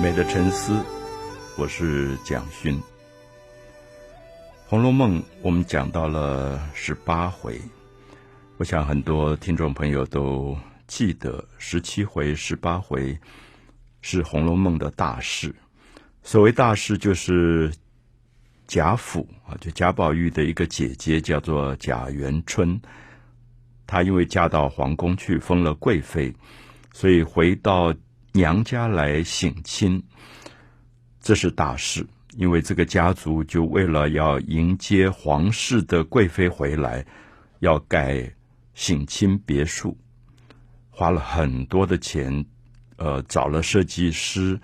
[0.00, 0.80] 美的沉思，
[1.56, 2.76] 我是蒋勋。
[4.68, 7.60] 《红楼梦》我们讲到了十八回，
[8.58, 10.56] 我想很多听众朋友都
[10.86, 13.18] 记得十七回、十八回
[14.00, 15.52] 是《红楼梦》的大事。
[16.22, 17.68] 所谓大事，就是
[18.68, 22.80] 贾府啊，就贾宝玉的一个姐姐叫做贾元春，
[23.84, 26.32] 她因为嫁到皇宫去，封了贵妃，
[26.92, 27.92] 所以回到。
[28.32, 30.02] 娘家来省亲，
[31.20, 37.04] 这是大事，因为这个家族就为了要迎接皇室的贵妃回来，
[37.60, 38.30] 要盖
[38.74, 39.96] 省亲别墅，
[40.90, 42.44] 花了很多的钱，
[42.96, 44.60] 呃，找了设计师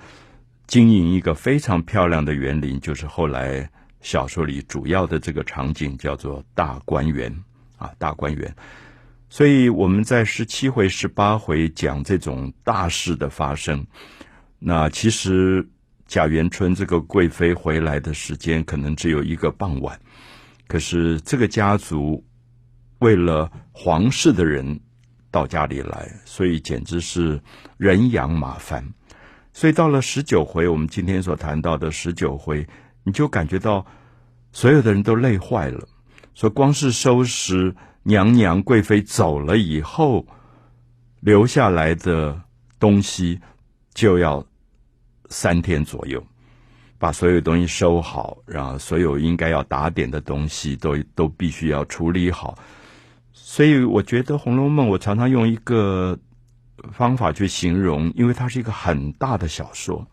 [0.66, 3.68] 经营一个非常漂亮的园林，就是后来
[4.00, 7.34] 小说里主要的这个场景叫做大观园
[7.76, 8.54] 啊，大观园。
[9.34, 13.84] 所以我们在十七回、十八回讲这种大事的发生。
[14.60, 15.68] 那其实
[16.06, 20.00] 贾元春这个贵妃回来的时间可能只有一个傍晚，
[20.68, 22.24] 可是这个家族
[23.00, 24.78] 为了皇室的人
[25.32, 27.42] 到家里来，所以简直是
[27.76, 28.88] 人仰马翻。
[29.52, 32.64] 所以到了十九回，我们今天所谈到的十九回，
[33.02, 33.84] 你就感觉到
[34.52, 35.88] 所有的人都累坏了，
[36.34, 37.74] 说光是收拾。
[38.06, 40.26] 娘娘贵妃走了以后，
[41.20, 42.38] 留下来的
[42.78, 43.40] 东西
[43.94, 44.44] 就要
[45.30, 46.22] 三天左右，
[46.98, 52.58] 把所有东西收好，然后所有应该要打点的东西都都必须要处理好。
[53.32, 56.18] 所以我觉得《红楼梦》，我常常用一个
[56.92, 60.06] 方法去形容，因为它是一个很大的小说，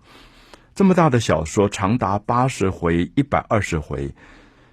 [0.73, 4.15] 这么大的小说长达八十回、一百二十回。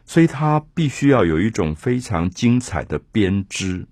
[0.08, 3.86] 所以它必须要有一种非常精彩的编织。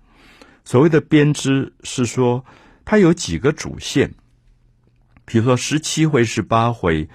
[0.65, 2.43] 所谓的编织是说，
[2.83, 4.15] 它有几个主线。
[5.25, 7.07] 比如说十七回、十八回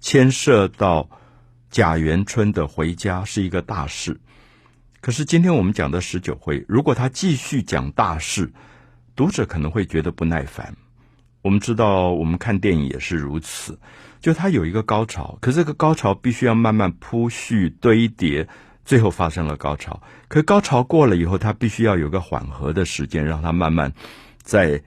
[0.00, 1.10] 牵涉到
[1.70, 4.18] 贾元春的回家是一个大事。
[5.02, 8.50] 可是今天我们讲的十九回，如果他继续讲大事，
[9.14, 10.74] 读者可能会觉得不耐烦。
[11.42, 13.78] 我们知道，我们看电影也是如此。
[14.26, 18.48] 就它有一个高潮，可这个高潮必须要慢慢铺叙堆叠，
[18.84, 20.02] 最后发生了高潮。
[20.26, 23.92] 可高潮过了以后，它必须要有个缓和的时间，让它慢慢
[24.42, 24.82] 再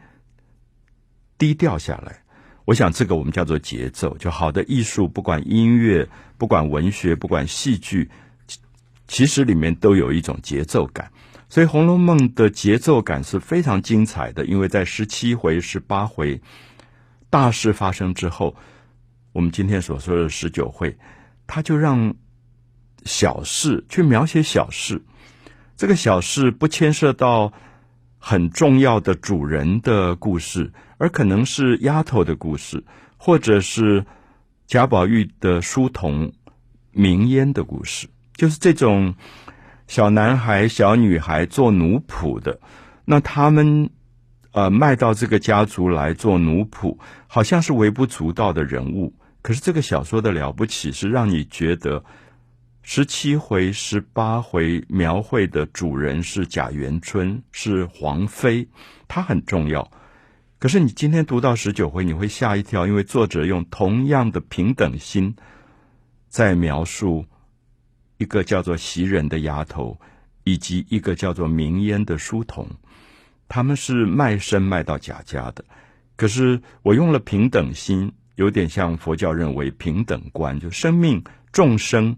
[1.38, 2.22] 低调下来。
[2.66, 4.18] 我想这个我们叫做节奏。
[4.18, 6.06] 就好的艺术，不管音乐，
[6.38, 8.10] 不管文学，不管戏剧，
[9.08, 11.10] 其实里面都有一种节奏感。
[11.48, 16.42] 所以《红楼梦》的节奏感是非常精彩的，因为在十七回、十八回
[17.30, 18.54] 大事发生之后。
[19.32, 20.98] 我们今天所说的十九回，
[21.46, 22.16] 他就让
[23.06, 25.02] 小事去描写小事，
[25.78, 27.54] 这个小事不牵涉到
[28.18, 32.84] 很重要的主人的故事，而可能是丫头的故事，
[33.18, 34.06] 或者是
[34.68, 36.34] 贾宝玉的书童
[36.92, 39.16] 明烟的故事，就是这种
[39.88, 42.60] 小男孩、小女孩做奴仆的，
[43.06, 43.90] 那他们
[44.52, 49.14] 呃卖到这个家族来做奴仆，好像是微不足道的人物。
[49.42, 52.04] 可是这个小说的了不起，是让你觉得
[52.82, 58.68] 十七回、十八回描绘的主人是贾元春，是皇妃，
[59.08, 59.92] 她很重要。
[60.58, 65.36] 可是你今天读到十九回，你会吓一跳，因为作者用同样的平等心
[66.28, 67.26] 在描述
[68.18, 69.98] 一个叫做袭人的丫头，
[70.44, 72.68] 以及一个叫做明烟的书童，
[73.50, 75.66] 他们是卖身卖到贾家的。
[76.16, 78.14] 可是我用了平等心。
[78.36, 81.22] 有点像佛教认为平等观，就生命
[81.52, 82.16] 众生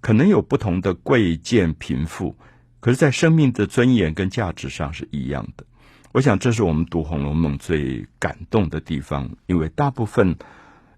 [0.00, 2.36] 可能有不同的贵贱贫富，
[2.80, 5.64] 可是，在生命的尊严跟价值上是一样的。
[6.10, 10.34] 我想，这是我们读《红楼梦》最感动的地方，因为大部分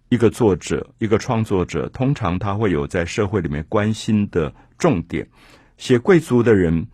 [0.08, 5.28] 一个作者、一个创作者，通常他会有在社会里面关心的重点。
[5.76, 6.86] 写贵族的人，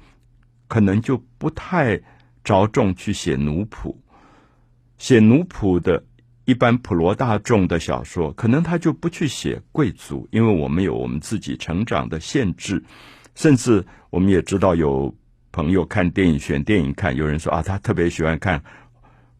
[0.66, 2.00] 可能就不太
[2.48, 3.94] 着重去写奴仆，
[4.96, 6.02] 写奴仆的。
[6.46, 12.82] 一般普罗大众的小说，可能他就不去写贵族，因为我们有我们自己成长的限制，
[13.34, 15.14] 甚至我们也知道有
[15.52, 18.62] 朋友看电影选电影看，有人说啊，他特别喜欢看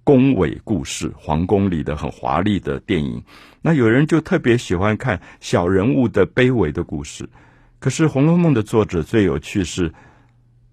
[0.04, 3.24] 宫闱故事，皇宫里的很华丽的电影。
[3.62, 7.26] 那有人就特别喜欢看小人物的卑微的故事。
[7.78, 9.94] 可是《红楼梦》的作者最有趣是，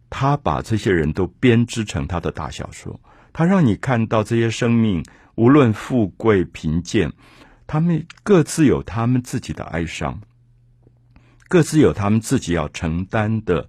[0.09, 2.99] 他把这些人都编织成他的大小说，
[3.33, 5.03] 他让你看到这些生命。
[5.37, 7.11] 无论富贵贫贱，
[7.67, 10.21] 他们各自有他们自己的哀伤，
[11.49, 13.67] 各自有他们自己要承担的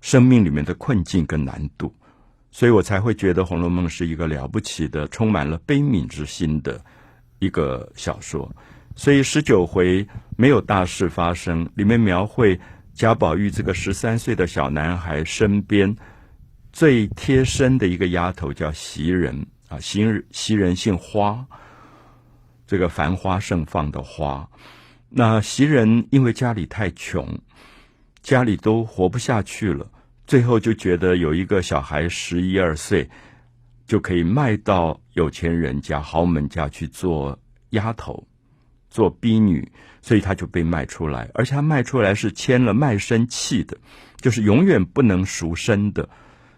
[0.00, 1.92] 生命里面的困境跟难度，
[2.52, 6.80] 所以我才会觉得《红楼梦》是一个了不起的、充满了悲悯之心的
[7.40, 8.48] 一个小说，
[8.94, 10.06] 所以十九回
[10.36, 12.56] 没有大事发生，里面描绘
[12.96, 15.94] 贾宝玉这个十三岁的小男孩身边
[16.72, 21.46] 最贴身的一个丫头叫袭人啊，袭人袭人姓花，
[22.66, 24.48] 这个繁花盛放的花。
[25.10, 27.38] 那袭人因为家里太穷，
[28.22, 29.86] 家里都活不下去了，
[30.26, 33.06] 最后就觉得有一个小孩十一二岁。
[33.86, 37.38] 就可以卖到有钱人家、豪门家去做
[37.70, 38.26] 丫头、
[38.96, 39.70] 做婢女，
[40.00, 43.76] 所以他就被卖出来，而且他卖出来是签了卖身契的，
[44.22, 46.08] 就是永远不能赎身的。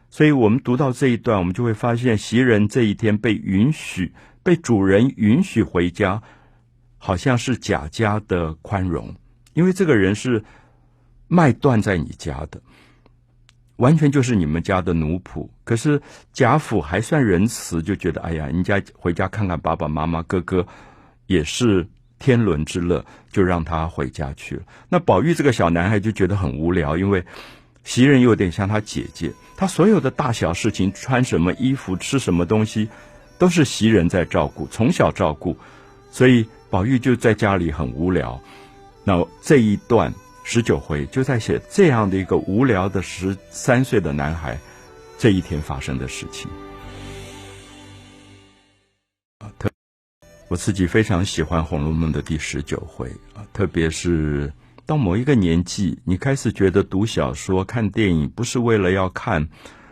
[0.08, 4.12] 所以我们读到这一段，我们就会发现袭人这一天被允许、
[4.44, 6.23] 被主人允许回家，
[6.96, 9.17] 好像是贾家的宽容，
[9.52, 10.44] 因为这个人是
[11.26, 12.62] 卖断在你家的。
[13.79, 16.00] 完全就是你们家的奴仆，可是
[16.32, 20.67] 贾府还算仁慈，就觉得哎呀，人家回家看看爸爸妈妈、哥哥，
[21.26, 21.88] 也是
[22.19, 24.62] 天伦之乐，就让他回家去了。
[24.88, 27.25] 那宝玉这个小男孩就觉得很无聊，因为
[27.85, 32.88] 袭人有点像他姐姐，他所有的大小事情，穿什么衣服、吃什么东西，
[33.38, 35.56] 都是袭人在照顾，从小照顾，
[36.11, 38.41] 所以宝玉就在家里很无聊。
[39.05, 40.12] 那这一段。
[40.50, 44.56] 十九回就在写这样的一个无聊的十三岁的男孩
[45.19, 46.50] 这一天发生的事情
[49.41, 49.69] 啊，特
[50.49, 54.50] 我自己非常喜欢《红楼梦》的第十九回啊，特别是
[54.87, 59.49] 到某一个年纪，你开始觉得读小说、看电影不是为了要看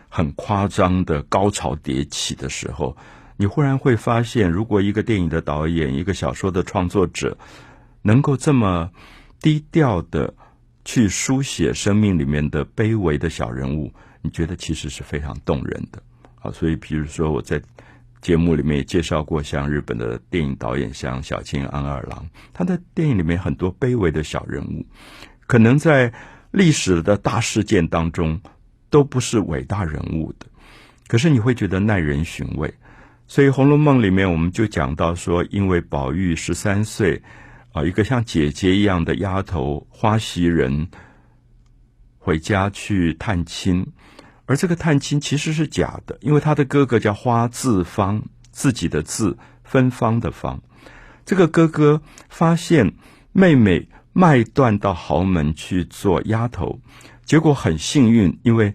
[0.09, 2.97] 很夸张的高潮迭起的时候，
[3.37, 7.37] 你忽然会发现，如果一个电影的导演、一个小说的创作者
[8.01, 8.91] 能够这么
[9.41, 10.33] 低调的。
[10.89, 16.01] 去书写生命里面的卑微的小人物，你觉得其实是非常动人的。
[16.35, 17.61] 好，所以比如说我在
[18.21, 24.85] 节目里面也介绍过，像日本的电影导演像小津安二郎，他的电影里面很多卑微的小人物，
[25.45, 26.11] 可能在
[26.51, 28.39] 历史的大事件当中
[28.89, 30.45] 都不是伟大人物的，
[31.07, 32.73] 可是你会觉得耐人寻味。
[33.27, 37.21] 所以《红楼梦》里面我们就讲到说，因为宝玉十三岁。
[37.73, 40.87] 啊，一个像姐姐一样的丫头花袭人
[42.17, 43.85] 回家去探亲，
[44.47, 50.59] 而这个探亲其实是假的，因为他的哥哥叫花自芳，自己的字芬芳的芳。
[51.25, 52.95] 这个哥哥发现
[53.33, 56.79] 妹妹卖断到豪门去做丫头，
[57.25, 58.73] 结果很幸运，因为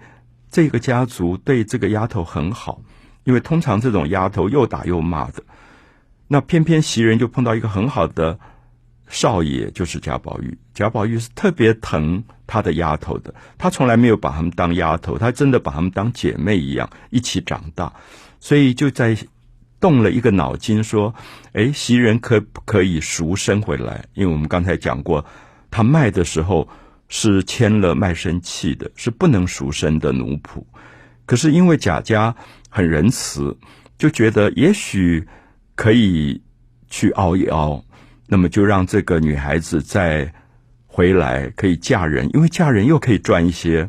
[0.51, 2.83] 这个家族对这个丫头很好，
[3.25, 5.43] 因为通常这种丫头又打又骂的，
[6.29, 8.39] 那偏偏袭人就碰到一个很好的。
[9.13, 17.93] 少爷就是贾宝玉，贾宝玉是特别疼他的丫头的，他从来没有把他们当丫头，他真的把他们当姐妹一样一起长大，
[18.41, 19.15] 所以就在
[19.79, 21.15] 动了一个脑筋，说
[21.53, 24.03] ：“哎，袭人可不可以赎身回来？
[24.15, 25.23] 因为我们刚才讲过，
[25.71, 26.67] 他卖的时候
[27.09, 30.65] 是签了卖身契的，是不能赎身的奴仆。
[31.27, 32.35] 可是因为贾家
[32.71, 33.55] 很仁慈，
[33.99, 35.29] 就觉得也许
[35.75, 36.41] 可以
[36.89, 37.85] 去熬一熬。”
[38.33, 40.33] 那么就让这个女孩子再
[40.87, 43.87] 回来可以嫁人，因为嫁人又可以赚一些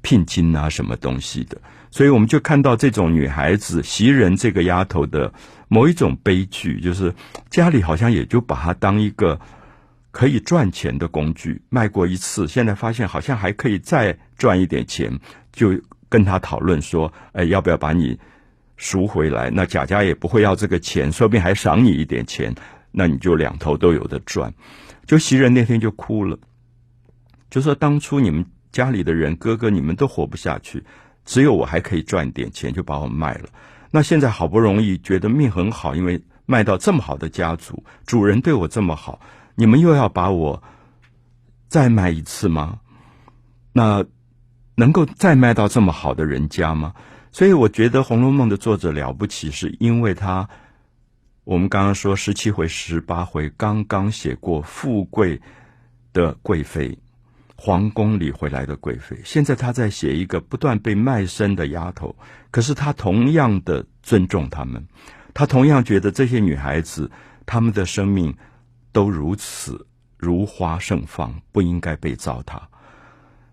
[0.00, 1.60] 聘金啊，什么东西的。
[1.90, 5.30] 所以我们就看到这种女孩子袭人这个丫头的
[5.68, 7.12] 某一种悲剧，就是
[7.50, 9.38] 家里好像也就把她当一个
[10.10, 15.12] 可以赚钱的工具，卖过一次，现在发现好像还可以再赚一点钱，
[15.52, 18.18] 就跟她讨论说：“哎，要不要把你
[18.78, 19.50] 赎回来？
[19.50, 22.54] 那贾家也不会要这个钱，说不定还赏你一点钱。”
[22.92, 24.52] 那你就两头都有的赚，
[25.06, 26.38] 就袭人那天就哭了，
[27.48, 30.84] 就说当初你们家里的人哥哥你们都活不下去，
[31.24, 33.48] 只有我还可以赚点钱，就把我卖了。
[33.90, 39.20] 那现在好不容易觉得命很好，因为卖到这么好的家族，主人对我这么好，
[39.54, 40.62] 你们又要把我
[41.68, 42.80] 再卖一次吗？
[43.72, 44.04] 那
[44.74, 46.94] 能够再卖到这么好的人家吗？
[47.32, 50.50] 所以我觉得《红楼梦》的作者了不起，是因为他。
[51.44, 55.40] 我们刚刚说十七回、十八回，刚刚写过富贵
[56.12, 56.96] 的贵妃，
[57.56, 59.18] 皇宫里回来的贵妃。
[59.24, 62.14] 现在他在写一个不断被卖身的丫头，
[62.52, 64.86] 可是他同样的尊重他们，
[65.34, 67.10] 他同样觉得这些女孩子，
[67.44, 68.32] 她们的生命
[68.92, 69.84] 都如此
[70.16, 72.60] 如花盛放，不应该被糟蹋。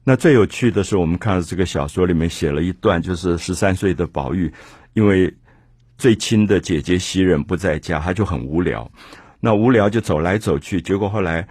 [0.03, 4.53] 那最有趣的是，我们看到这个小说里面写了一段，就是十三岁的宝玉，
[4.93, 5.34] 因为。
[6.00, 8.89] 最亲的姐姐袭人不在家，他就很无聊。
[9.41, 11.46] 那无聊就走来走去，结果后来，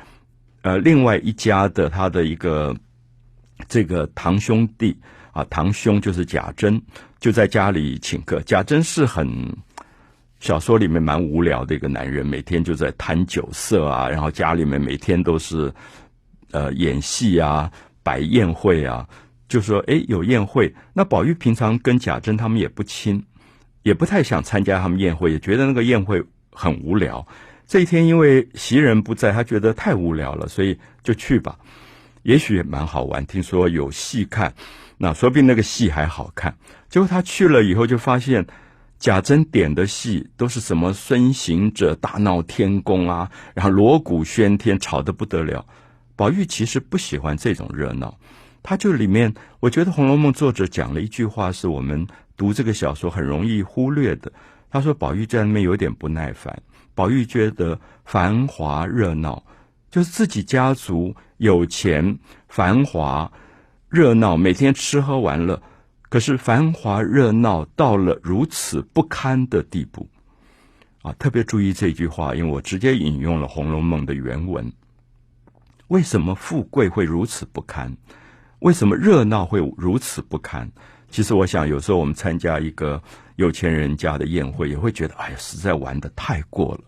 [0.63, 2.75] 呃，另外一家的他的一个
[3.69, 4.99] 这个堂兄弟
[5.33, 6.81] 啊，堂兄就是贾珍，
[7.21, 8.41] 就在家里请客。
[8.41, 9.29] 贾珍是很
[10.41, 15.71] 小说里面蛮无聊的一个男人，每天就在谈酒色啊，然后家里面每天都是
[16.53, 17.71] 呃演戏啊、
[18.03, 19.07] 摆宴会啊，
[19.47, 23.23] 就说哎有宴会，那宝玉平常跟贾珍他们也不亲，
[23.89, 27.27] 也不太想参加他们宴会，也觉得那个宴会很无聊。
[27.67, 31.59] 这一天因为袭人不在，他觉得太无聊了，所以就去吧，
[32.23, 33.25] 也许也蛮好玩。
[33.25, 34.53] 听说有戏看，
[34.99, 36.55] 那说不定那个戏还好看。
[36.91, 38.47] 结果他去了以后，就发现。
[39.01, 45.65] 贾珍点的戏都是什么孙行者大闹天宫啊，然后锣鼓喧天，吵得不得了。
[46.17, 48.19] 宝玉其实不喜欢这种热闹，
[48.61, 54.33] 他就里面，我觉得《红楼梦》作者讲了一句话，是我们读这个小说很容易忽略的。
[54.71, 56.63] 他说：“宝玉在那边有点不耐烦，
[56.95, 59.45] 宝玉觉得繁华热闹，
[59.91, 62.19] 就是自己家族有钱，
[62.49, 63.31] 繁华
[63.91, 65.63] 热闹，每天吃喝玩乐。”
[66.11, 70.09] 可是繁华热闹到了如此不堪的地步，
[71.03, 71.13] 啊！
[71.19, 74.73] 特别注意这句话，因为我直接引用了《红楼梦》的原文。
[75.89, 77.95] 为什么富贵会如此不堪？
[78.61, 80.73] 为什么热闹会如此不堪？
[81.11, 83.03] 其实我想，有时候我们参加一个
[83.37, 86.81] 有钱人家的宴会，也会觉得，哎呀，实在玩的太过了，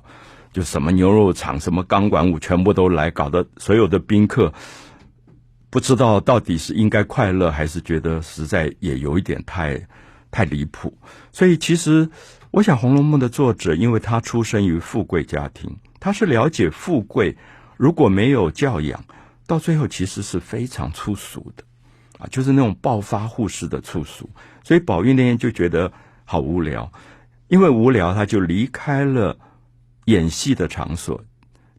[0.53, 4.53] 就什么牛肉场、什么钢管舞，全部都来，搞得所有的宾客。
[5.71, 9.81] 不知道到底是应该快乐，还是觉得实在也有一点太
[10.31, 10.93] 太离谱。
[11.31, 12.09] 所以，其实
[12.51, 17.37] 我想，《红楼梦》的作者，因为他出生于富贵家庭，他是了解富贵
[17.77, 19.03] 如果没有教养，
[19.47, 21.63] 到最后其实是非常粗俗的
[22.21, 24.29] 啊，就是那种暴发户式的粗俗。
[24.63, 25.91] 所以，宝玉那天就觉得
[26.25, 26.93] 好无聊，
[27.49, 29.37] 因为无聊，他就离开了
[30.05, 31.23] 演戏的场所。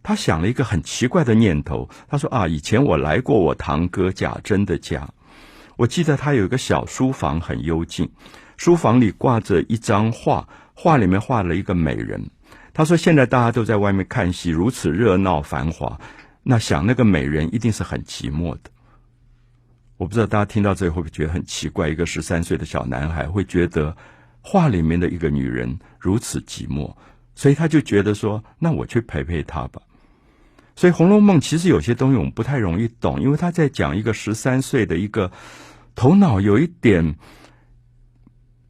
[0.03, 5.07] 他想了一个很奇怪的念头，他说：“啊，以前我来过我堂哥贾珍的家，
[5.77, 8.09] 我记得他有一个小书房，很幽静，
[8.57, 12.31] 书房里挂着一张画，画里面画了一个美人。
[12.73, 15.99] 他说，现在大家都在外面看戏，如此热闹繁华，
[16.41, 18.71] 那想那个美人一定是很寂寞的。
[20.01, 21.87] 我不知道大家听到这会不会觉得很奇怪？
[21.87, 23.95] 一个十三岁的小男孩会觉得
[24.41, 26.91] 画里面的一个女人如此寂寞，
[27.35, 29.79] 所以他就觉得说，那我去陪陪她吧。”
[30.75, 35.31] 所以《红楼梦》其实有些东西我们不太容易懂，因为他在讲一个十三岁的一个
[35.93, 37.13] 头脑有一点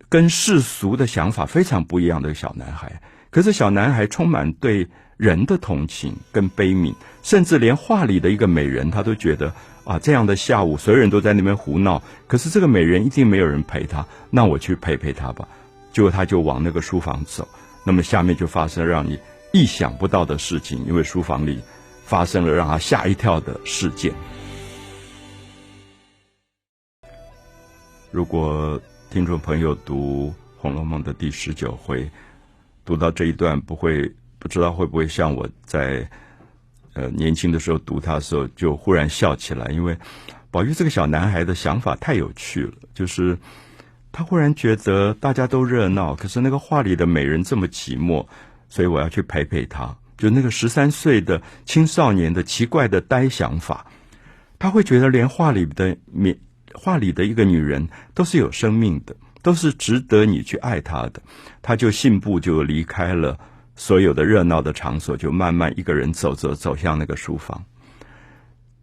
[0.10, 3.02] 跟世俗的想法非常不一样的小男孩。
[3.30, 4.86] 可是小男孩充满对
[5.16, 15.48] 人的同情跟悲悯，甚至连画里的一个美人，他都觉得啊，这样的下午所有人都在那边胡闹，可是这个美人一定没有人陪他，那我去陪陪他吧。
[15.92, 17.48] 结果他就往那个书房走，
[17.84, 19.20] 那么下面就发生让你
[19.52, 21.60] 意想不到的事情，因为书房里。
[22.04, 24.12] 发生了让他吓一跳的事件。
[28.12, 30.28] 如果听众朋友读
[30.62, 32.12] 《红楼梦》的第十九回，
[32.84, 36.06] 读到这一段，不会不知道会不会像我在
[36.94, 39.98] 呃年轻的时候读他的时候，就忽然笑起来，因为
[40.50, 43.38] 宝玉这个小男孩的想法太有趣了，就是
[44.12, 48.26] 他忽然觉得大家都热闹，可是那个画里的美人这么寂寞，
[48.68, 49.96] 所以我要去陪陪他。
[50.18, 53.86] 就那个十三岁的青少年的奇怪的呆想法，
[54.60, 56.38] 他会觉得连画里的面
[56.74, 61.22] 画里的一个女人都是有生命的，都是值得你去爱她的。
[61.62, 63.40] 他就信步就离开了
[63.76, 67.64] 所有的热闹的场所，就慢慢一个人走着走向那个书房。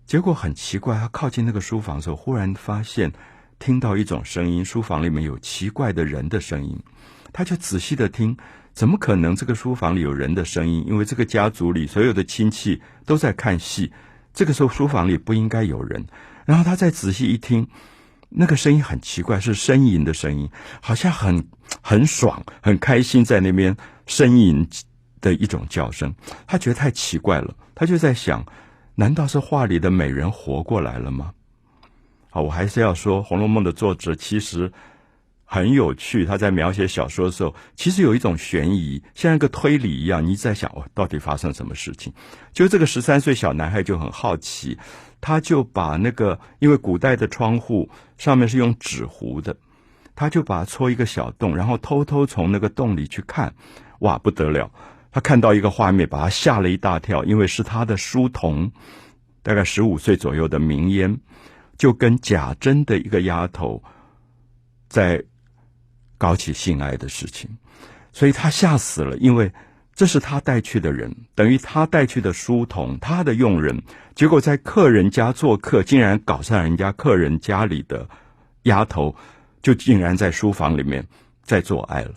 [0.06, 3.12] 结果很奇怪，他靠近那个书房的时候，忽然发现
[3.58, 6.78] 听到一种声音，书房里面有奇怪的人的声音，
[7.32, 8.36] 他就仔细的听。
[8.72, 9.34] 怎么可能？
[9.34, 10.84] 这个书房里有人的声音？
[10.86, 13.92] 因为这个家族里所有的亲戚都在看戏，
[14.32, 16.06] 这个时候书房里不应该有人。
[16.46, 17.66] 然后他再仔细一听，
[18.28, 20.48] 那个声音很奇怪，是呻吟的声音，
[20.80, 21.46] 好像很
[21.82, 24.68] 很爽、很开心，在那边呻吟
[25.20, 26.14] 的一种叫声。
[26.46, 28.44] 他觉得太奇怪了，他就在想：
[28.94, 31.32] 难道是画里的美人活过来了吗？
[32.30, 34.72] 好，我还是要说，《红楼梦》的作者其实。
[35.50, 40.22] 很有趣，他在描写小说的时候，其实有一种悬疑，像一个推理一样。
[40.22, 42.12] 你在想，哦，到底发生什么事情？
[42.52, 44.76] 就这个十三岁小男孩就很好奇，
[45.20, 49.56] 他就把那个，因为古代的窗户上面是用纸糊的，
[50.14, 53.54] 他就把它戳一个小洞，然后偷偷从那个洞里去看。
[54.00, 54.70] 哇，不得了！
[55.10, 58.70] 他看到一个画面，把他吓了一大跳，因为是他的书童，
[59.42, 61.18] 大概十五岁左右的明烟，
[61.76, 63.82] 就跟贾珍的一个丫头
[64.88, 65.24] 在。
[66.20, 67.48] 搞起性爱的事情，
[68.12, 69.52] 所以他吓死了，因为
[69.98, 73.82] 这是他带去的人，等于他带去的书童，他的佣人，
[74.14, 78.08] 结果在客人家做客，竟然搞上人家客人家里的
[78.62, 79.12] 丫头，
[79.60, 81.04] 就竟然在书房里面
[81.42, 82.12] 在做爱了，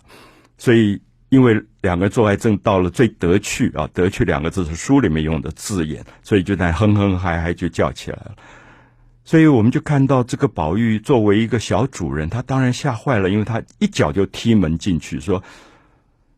[0.58, 8.36] 所以因为两个做爱正到了最得趣啊，得趣两个字是书里面用的字眼，所以就在哼哼嗨嗨就叫起来了。
[9.24, 15.42] 所以我们就看到这个宝玉作为一个小主人，他当然吓坏了，因为他一脚就踢门进去，说：“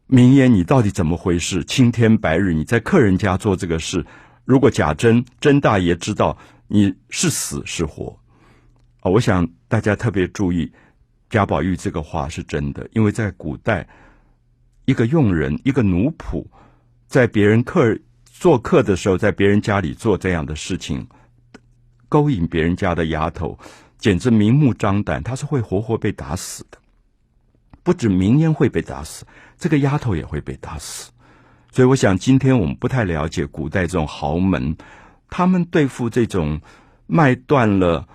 [0.06, 1.64] 明言，你到底怎么回事？
[1.64, 4.04] 青天白日，你在客人家做这个事，
[4.44, 6.37] 如果贾珍甄大爷知道
[6.68, 8.18] 你是死是活，
[9.00, 10.70] 啊，我想大家特别注意，
[11.30, 13.88] 贾宝玉这个话是真的，因为在古代，
[14.84, 16.44] 一个佣人，一个奴仆，
[17.06, 21.06] 在别人客做客的时候，在别人家里做这样的事情。”
[22.06, 23.58] 勾引别人家的丫头，
[23.99, 26.78] 简直明目张胆，他是会活活被打死的。
[27.85, 29.25] 不止明烟会被打死，
[29.57, 31.12] 这个丫头也会被打死。
[31.71, 34.76] 所以，我想今天我们不太了解古代这种豪门，
[35.31, 36.61] 他们对付这种
[37.07, 38.09] 卖断了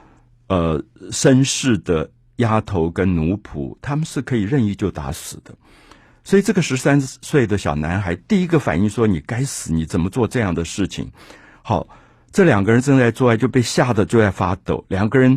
[0.48, 5.56] 呃身世的丫头跟奴仆，他们是可以任意就打死的。
[6.26, 9.72] 所以，这个十三岁的小男孩第一个反应说：“你该死！
[9.72, 11.10] 你怎么做这样的事情？”
[11.64, 11.88] 好。
[12.32, 14.86] 这两个人正在做爱，就被吓得就在发抖。
[14.88, 15.36] 两个人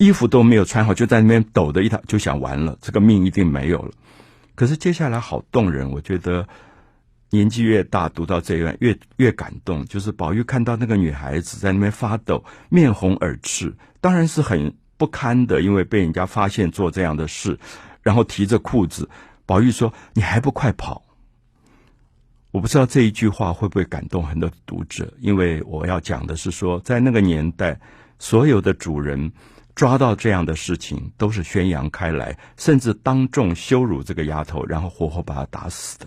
[0.00, 3.92] 衣服都没有穿好，就在那边抖的一塌，就想完了，这个命一定没有了。
[4.54, 6.48] 可是接下来好动人，我觉得
[7.28, 9.84] 年纪越大，读到这一段越越感动。
[9.84, 17.58] 就是宝玉看到那个女孩子在那边发抖，面红耳赤，当然是很不堪的，因为被人家发现做这样的事，
[18.00, 19.06] 然后提着裤子，
[19.44, 21.02] 宝玉说：“你还不快跑！”
[22.52, 27.78] 我不知道这一句话会不会感动很多读者，因为我要讲的是说，在那个年代，
[28.18, 29.30] 所有的主人
[29.74, 36.06] 抓到这样的事情，都是宣扬开来，甚至当众羞辱这个丫头，然后活活把她打死的。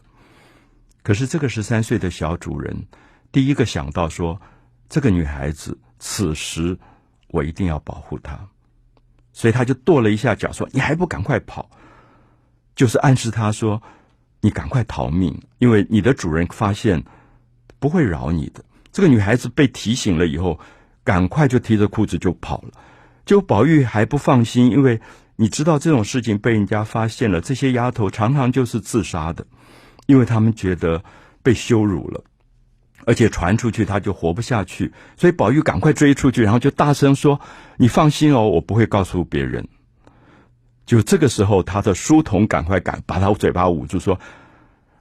[1.01, 2.85] 可是这个十三岁的小主人，
[3.31, 4.39] 第一个想到说，
[4.89, 6.77] 这个女孩子此时
[7.29, 8.39] 我一定要保护她，
[9.31, 11.69] 所以他就跺了一下脚，说：“你还不赶快跑！”
[12.75, 13.81] 就是暗示他说。
[14.45, 17.01] 你赶快逃命，因为你的主人发现
[17.79, 18.61] 不会饶你的。
[18.91, 20.59] 这个女孩子被提醒了以后，
[21.01, 22.71] 赶快就提着裤子就跑了。
[23.25, 24.99] 就宝玉还不放心，因为
[25.35, 29.45] 你知道这种事情被人家发现了，这些丫头常常就是自杀的，
[30.05, 31.03] 因为他们觉得
[31.41, 32.23] 被羞辱了，
[33.05, 34.91] 而且传出去他就活不下去。
[35.15, 37.39] 所以宝玉赶快追出去，然后就大声说
[37.77, 39.65] ：“你放心哦，我不会告诉别人。”
[40.85, 44.19] 就这个时候，他的书童赶快赶把他嘴巴捂住，说：“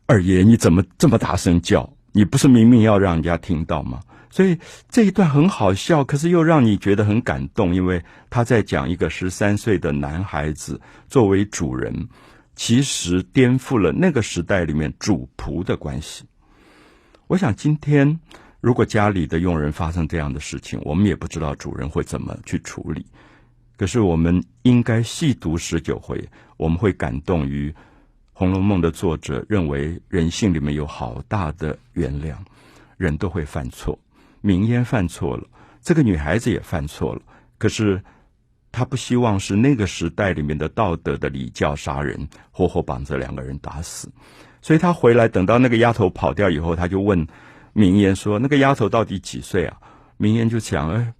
[0.06, 1.92] 二爷，你怎么这么大声叫？
[2.12, 3.98] 你不是明明要让人家听到吗？”
[4.32, 12.08] 所以这一段很好笑，可是又让你觉得很感动，因为他在讲一个十三岁的男孩子作为主人，
[12.56, 16.24] 其实颠覆了那个时代里面主仆的关系。
[17.26, 18.18] 我想今天
[18.62, 23.04] 如果家里的佣人发生这样的事情，我们也不知道主人会怎么去处理。
[23.76, 26.22] 可是，我们应该细读十九回，
[26.56, 27.68] 我们会感动于
[28.32, 32.36] 《红楼梦》的作者认为人性里面有好大的原谅，
[32.96, 33.98] 人都会犯错。
[34.42, 35.44] 明烟犯错了，
[35.80, 37.22] 这个女孩子也犯错了。
[37.56, 38.02] 可是，
[38.70, 44.12] 他不希望是那个时代里面的道德的礼教杀人，活活把这两个人打死。
[44.60, 47.26] 所以他回来，等到那个丫头跑掉以后，他就问
[47.72, 49.76] 明烟说：“那个丫头到底几岁啊？”
[50.18, 51.14] 明烟就想：“哎。”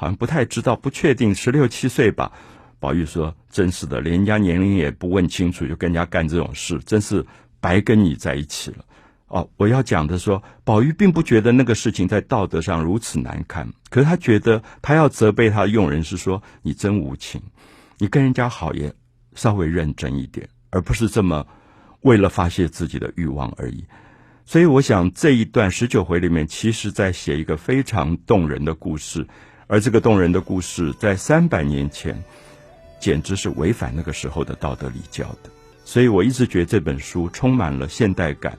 [0.00, 2.30] 好像不太知道，不确定，十六七岁吧。
[2.78, 7.26] 宝玉说：“真是的，连人家年龄也不问清楚，就跟人家干这种事，真是
[7.58, 8.84] 白跟你在一起了。”
[9.28, 17.40] 哦，我要讲的说，宝玉并不觉得那个事情在道德上如此难堪，可是他觉得他要责备他的佣人是说：“你真无情，
[17.98, 18.92] 你跟人家好也
[19.34, 21.46] 稍微认真一点，而不是这么
[22.00, 23.84] 为了发泄自己的欲望而已。”
[24.46, 29.26] 所以，我想这一段十九回里面，其实在写一个非常动人的故事。
[29.66, 32.24] 而这个动人的故事，在三百年前，
[32.98, 35.50] 简直是违反那个时候的道德礼教的。
[35.84, 38.56] 所以我一直觉得这本书充满了现代感，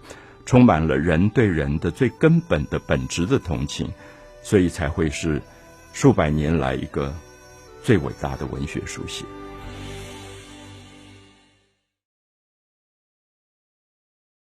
[0.49, 3.87] 充满了人对人的最根本的本质的同情，
[4.41, 5.39] 所以才会是
[5.93, 7.13] 数百年来一个
[7.83, 9.23] 最伟大的文学书写。